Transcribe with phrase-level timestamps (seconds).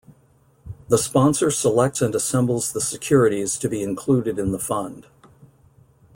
[0.87, 5.05] The sponsor selects and assembles the securities to be included in the fund.